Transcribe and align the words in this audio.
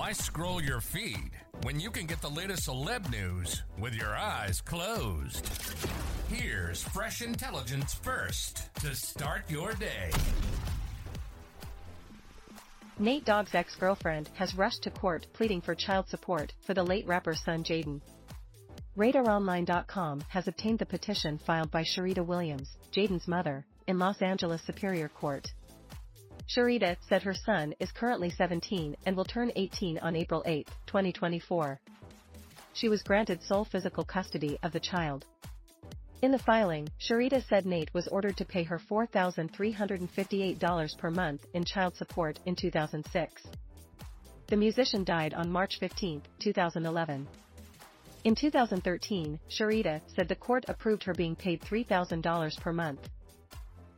Why 0.00 0.12
scroll 0.12 0.62
your 0.62 0.80
feed 0.80 1.30
when 1.62 1.78
you 1.78 1.90
can 1.90 2.06
get 2.06 2.22
the 2.22 2.30
latest 2.30 2.66
celeb 2.66 3.10
news 3.10 3.62
with 3.78 3.94
your 3.94 4.16
eyes 4.16 4.62
closed? 4.62 5.46
Here's 6.30 6.82
fresh 6.82 7.20
intelligence 7.20 7.92
first 7.92 8.74
to 8.76 8.94
start 8.94 9.42
your 9.50 9.74
day. 9.74 10.10
Nate 12.98 13.26
Dogg's 13.26 13.54
ex-girlfriend 13.54 14.30
has 14.36 14.54
rushed 14.54 14.84
to 14.84 14.90
court 14.90 15.26
pleading 15.34 15.60
for 15.60 15.74
child 15.74 16.08
support 16.08 16.54
for 16.62 16.72
the 16.72 16.82
late 16.82 17.06
rapper's 17.06 17.44
son 17.44 17.62
Jayden. 17.62 18.00
RadarOnline.com 18.96 20.22
has 20.30 20.48
obtained 20.48 20.78
the 20.78 20.86
petition 20.86 21.36
filed 21.36 21.70
by 21.70 21.82
Sharita 21.82 22.24
Williams, 22.24 22.78
Jayden's 22.90 23.28
mother, 23.28 23.66
in 23.86 23.98
Los 23.98 24.22
Angeles 24.22 24.62
Superior 24.62 25.10
Court. 25.10 25.52
Sharita 26.50 26.96
said 27.08 27.22
her 27.22 27.34
son 27.34 27.72
is 27.78 27.92
currently 27.92 28.28
17 28.28 28.96
and 29.06 29.16
will 29.16 29.24
turn 29.24 29.52
18 29.54 29.98
on 29.98 30.16
April 30.16 30.42
8, 30.44 30.66
2024. 30.86 31.78
She 32.72 32.88
was 32.88 33.04
granted 33.04 33.40
sole 33.40 33.64
physical 33.64 34.02
custody 34.02 34.58
of 34.64 34.72
the 34.72 34.80
child. 34.80 35.26
In 36.22 36.32
the 36.32 36.40
filing, 36.40 36.88
Sharita 36.98 37.40
said 37.48 37.66
Nate 37.66 37.94
was 37.94 38.08
ordered 38.08 38.36
to 38.36 38.44
pay 38.44 38.64
her 38.64 38.80
$4,358 38.80 40.98
per 40.98 41.10
month 41.12 41.46
in 41.54 41.64
child 41.64 41.94
support 41.94 42.40
in 42.46 42.56
2006. 42.56 43.42
The 44.48 44.56
musician 44.56 45.04
died 45.04 45.34
on 45.34 45.52
March 45.52 45.78
15, 45.78 46.20
2011. 46.40 47.28
In 48.24 48.34
2013, 48.34 49.38
Sharita 49.48 50.00
said 50.16 50.26
the 50.26 50.34
court 50.34 50.64
approved 50.66 51.04
her 51.04 51.14
being 51.14 51.36
paid 51.36 51.60
$3,000 51.60 52.60
per 52.60 52.72
month. 52.72 53.08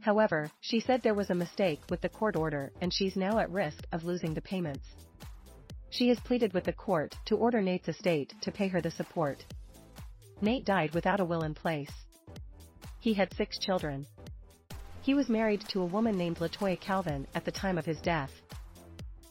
However, 0.00 0.50
she 0.60 0.80
said 0.80 1.02
there 1.02 1.14
was 1.14 1.30
a 1.30 1.34
mistake 1.34 1.80
with 1.90 2.00
the 2.00 2.08
court 2.08 2.36
order 2.36 2.72
and 2.80 2.92
she's 2.92 3.16
now 3.16 3.38
at 3.38 3.50
risk 3.50 3.86
of 3.92 4.04
losing 4.04 4.34
the 4.34 4.40
payments. 4.40 4.86
She 5.90 6.08
has 6.08 6.20
pleaded 6.20 6.52
with 6.52 6.64
the 6.64 6.72
court 6.72 7.16
to 7.26 7.36
order 7.36 7.60
Nate's 7.60 7.88
estate 7.88 8.34
to 8.42 8.52
pay 8.52 8.68
her 8.68 8.80
the 8.80 8.90
support. 8.90 9.44
Nate 10.40 10.64
died 10.64 10.94
without 10.94 11.20
a 11.20 11.24
will 11.24 11.42
in 11.42 11.54
place. 11.54 11.90
He 13.00 13.14
had 13.14 13.34
six 13.34 13.58
children. 13.58 14.06
He 15.02 15.14
was 15.14 15.28
married 15.28 15.62
to 15.68 15.80
a 15.80 15.86
woman 15.86 16.16
named 16.16 16.38
Latoya 16.38 16.78
Calvin 16.78 17.26
at 17.34 17.44
the 17.44 17.50
time 17.50 17.78
of 17.78 17.86
his 17.86 18.00
death. 18.00 18.30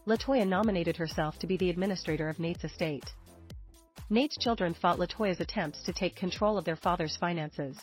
Latoya 0.06 0.46
nominated 0.46 0.98
herself 0.98 1.38
to 1.40 1.48
be 1.48 1.58
the 1.58 1.70
administrator 1.70 2.30
of 2.30 2.40
Nate's 2.40 2.64
estate. 2.64 3.06
Nate's 4.10 4.38
children 4.38 4.74
fought 4.74 5.00
Latoya's 5.00 5.40
attempts 5.40 5.84
to 5.84 5.94
take 5.94 6.16
control 6.16 6.58
of 6.58 6.66
their 6.66 6.78
father's 6.78 7.18
finances. 7.18 7.78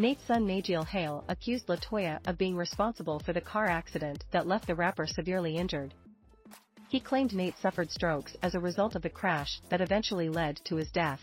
Nate's 0.00 0.24
son 0.24 0.46
Naijel 0.46 0.86
Hale 0.86 1.22
accused 1.28 1.66
Latoya 1.66 2.26
of 2.26 2.38
being 2.38 2.56
responsible 2.56 3.18
for 3.18 3.34
the 3.34 3.40
car 3.42 3.66
accident 3.66 4.24
that 4.30 4.46
left 4.46 4.66
the 4.66 4.74
rapper 4.74 5.06
severely 5.06 5.58
injured. 5.58 5.92
He 6.88 7.00
claimed 7.00 7.34
Nate 7.34 7.58
suffered 7.58 7.90
strokes 7.90 8.34
as 8.42 8.54
a 8.54 8.60
result 8.60 8.94
of 8.94 9.02
the 9.02 9.10
crash 9.10 9.60
that 9.68 9.82
eventually 9.82 10.30
led 10.30 10.58
to 10.64 10.76
his 10.76 10.90
death. 10.90 11.20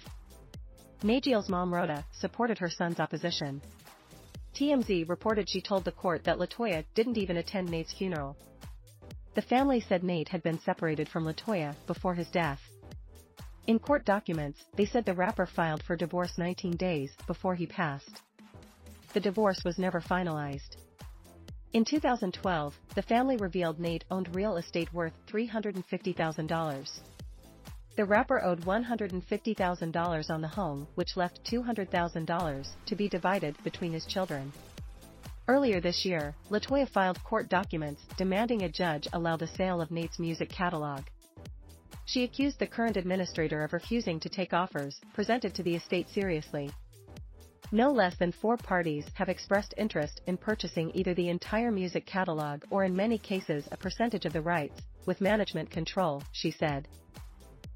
Naijel's 1.01 1.49
mom 1.49 1.73
Rhoda 1.73 2.05
supported 2.11 2.59
her 2.59 2.69
son's 2.69 2.99
opposition. 2.99 3.63
TMZ 4.53 5.09
reported 5.09 5.49
she 5.49 5.59
told 5.59 5.83
the 5.83 5.91
court 5.91 6.23
that 6.25 6.37
Latoya 6.37 6.85
didn't 6.93 7.17
even 7.17 7.37
attend 7.37 7.71
Nate's 7.71 7.93
funeral. 7.93 8.37
The 9.33 9.41
family 9.41 9.79
said 9.79 10.03
Nate 10.03 10.29
had 10.29 10.43
been 10.43 10.59
separated 10.59 11.09
from 11.09 11.25
Latoya 11.25 11.73
before 11.87 12.13
his 12.13 12.29
death. 12.29 12.61
In 13.65 13.79
court 13.79 14.05
documents, 14.05 14.65
they 14.75 14.85
said 14.85 15.03
the 15.03 15.15
rapper 15.15 15.47
filed 15.47 15.81
for 15.81 15.95
divorce 15.95 16.37
19 16.37 16.75
days 16.75 17.11
before 17.25 17.55
he 17.55 17.65
passed. 17.65 18.21
The 19.17 19.21
divorce 19.21 19.63
was 19.65 19.79
never 19.79 19.99
finalized. 19.99 20.77
In 21.73 21.83
2012, 21.83 22.79
the 22.93 23.01
family 23.01 23.35
revealed 23.35 23.79
Nate 23.79 24.03
owned 24.11 24.35
real 24.35 24.57
estate 24.57 24.93
worth 24.93 25.13
$350,000. 25.25 26.99
The 27.95 28.05
rapper 28.05 28.43
owed 28.43 28.61
$150,000 28.61 30.29
on 30.29 30.41
the 30.41 30.47
home, 30.47 30.87
which 30.93 31.17
left 31.17 31.43
$200,000 31.51 32.67
to 32.85 32.95
be 32.95 33.09
divided 33.09 33.57
between 33.63 33.91
his 33.91 34.05
children. 34.05 34.53
Earlier 35.47 35.81
this 35.81 36.05
year, 36.05 36.35
Latoya 36.51 36.87
filed 36.87 37.23
court 37.23 37.49
documents 37.49 38.03
demanding 38.17 38.61
a 38.61 38.69
judge 38.69 39.07
allow 39.13 39.35
the 39.35 39.47
sale 39.47 39.81
of 39.81 39.89
Nate's 39.89 40.19
music 40.19 40.49
catalog. 40.49 41.01
She 42.05 42.23
accused 42.23 42.59
the 42.59 42.67
current 42.67 42.97
administrator 42.97 43.63
of 43.63 43.73
refusing 43.73 44.19
to 44.19 44.29
take 44.29 44.53
offers 44.53 45.01
presented 45.15 45.55
to 45.55 45.63
the 45.63 45.75
estate 45.75 46.07
seriously. 46.09 46.69
No 47.71 47.91
less 47.91 48.15
than 48.15 48.31
four 48.31 48.55
parties 48.55 49.05
have 49.15 49.27
expressed 49.27 49.73
interest 49.75 50.21
in 50.25 50.37
purchasing 50.37 50.89
either 50.93 51.13
the 51.13 51.27
entire 51.27 51.69
music 51.69 52.05
catalog 52.05 52.63
or 52.69 52.85
in 52.85 52.95
many 52.95 53.17
cases 53.17 53.67
a 53.73 53.77
percentage 53.77 54.25
of 54.25 54.31
the 54.31 54.41
rights, 54.41 54.81
with 55.05 55.19
management 55.19 55.69
control, 55.69 56.23
she 56.31 56.49
said. 56.49 56.87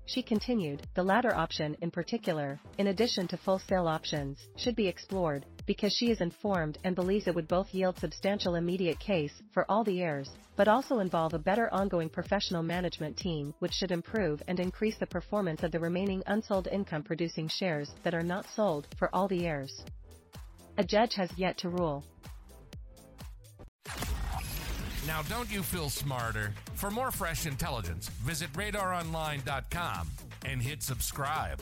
She 0.06 0.22
continued, 0.22 0.88
the 0.94 1.04
latter 1.04 1.36
option 1.36 1.76
in 1.82 1.92
particular, 1.92 2.58
in 2.78 2.88
addition 2.88 3.28
to 3.28 3.38
full 3.38 3.60
sale 3.60 3.88
options, 3.88 4.48
should 4.56 4.78
be 4.78 4.88
explored, 4.88 5.46
because 5.72 5.94
she 5.94 6.12
is 6.12 6.20
informed 6.20 6.78
and 6.84 6.98
believes 6.98 7.28
it 7.28 7.34
would 7.34 7.48
both 7.48 7.74
yield 7.74 7.98
substantial 7.98 8.56
immediate 8.56 9.00
case 9.00 9.32
for 9.54 9.66
all 9.72 9.86
the 9.86 10.02
heirs, 10.02 10.30
but 10.58 10.68
also 10.68 11.00
involve 11.00 11.34
a 11.34 11.40
better 11.40 11.74
ongoing 11.74 12.10
professional 12.10 12.62
management 12.62 13.16
team 13.16 13.54
which 13.60 13.72
should 13.72 13.90
improve 13.90 14.44
and 14.50 14.60
increase 14.60 14.98
the 14.98 15.08
performance 15.08 15.64
of 15.64 15.72
the 15.72 15.80
remaining 15.80 16.22
unsold 16.28 16.68
income 16.74 17.02
producing 17.02 17.48
shares 17.48 17.90
that 18.04 18.14
are 18.14 18.22
not 18.22 18.46
sold 18.54 18.86
for 19.00 19.10
all 19.16 19.30
the 19.30 19.46
heirs. 19.46 19.86
A 20.78 20.84
judge 20.84 21.14
has 21.16 21.30
yet 21.38 21.58
to 21.60 21.70
rule. 21.70 22.04
Now, 25.08 25.22
don't 25.30 25.50
you 25.50 25.64
feel 25.64 25.90
smarter? 25.90 26.54
For 26.76 26.92
more 26.92 27.12
fresh 27.12 27.46
intelligence, 27.46 28.10
visit 28.26 28.52
radaronline.com 28.52 30.10
and 30.44 30.62
hit 30.62 30.84
subscribe. 30.84 31.62